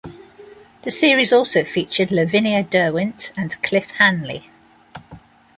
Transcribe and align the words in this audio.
The 0.81 0.89
series 0.89 1.31
also 1.31 1.63
featured 1.63 2.09
Lavinia 2.11 2.63
Derwent 2.63 3.31
and 3.37 3.61
Cliff 3.61 3.91
Hanley. 3.99 4.49